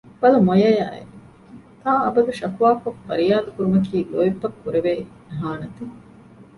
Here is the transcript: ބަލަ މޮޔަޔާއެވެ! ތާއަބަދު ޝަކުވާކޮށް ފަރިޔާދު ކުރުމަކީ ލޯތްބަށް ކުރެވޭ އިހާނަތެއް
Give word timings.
ބަލަ 0.21 0.39
މޮޔަޔާއެވެ! 0.47 1.01
ތާއަބަދު 1.81 2.31
ޝަކުވާކޮށް 2.39 3.01
ފަރިޔާދު 3.05 3.49
ކުރުމަކީ 3.55 3.95
ލޯތްބަށް 4.11 4.59
ކުރެވޭ 4.61 4.91
އިހާނަތެއް 5.29 5.95